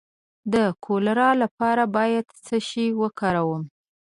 د 0.53 0.55
کولرا 0.85 1.29
لپاره 1.43 1.83
باید 1.95 2.25
څه 2.45 2.55
شی 2.67 2.87
وکاروم؟ 3.01 3.63